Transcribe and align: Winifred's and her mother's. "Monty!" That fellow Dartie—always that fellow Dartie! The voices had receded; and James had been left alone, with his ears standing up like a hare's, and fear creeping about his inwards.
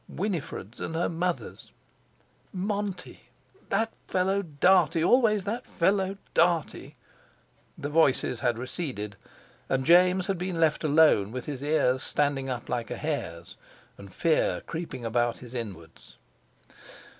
Winifred's 0.09 0.79
and 0.81 0.95
her 0.95 1.07
mother's. 1.07 1.71
"Monty!" 2.51 3.29
That 3.69 3.93
fellow 4.07 4.41
Dartie—always 4.41 5.43
that 5.43 5.67
fellow 5.67 6.17
Dartie! 6.33 6.95
The 7.77 7.89
voices 7.89 8.39
had 8.39 8.57
receded; 8.57 9.15
and 9.69 9.85
James 9.85 10.25
had 10.25 10.39
been 10.39 10.59
left 10.59 10.83
alone, 10.83 11.31
with 11.31 11.45
his 11.45 11.61
ears 11.61 12.01
standing 12.01 12.49
up 12.49 12.67
like 12.67 12.89
a 12.89 12.97
hare's, 12.97 13.57
and 13.95 14.11
fear 14.11 14.61
creeping 14.61 15.05
about 15.05 15.37
his 15.37 15.53
inwards. 15.53 16.17